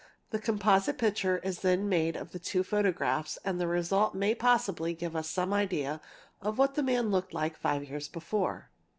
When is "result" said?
3.67-4.15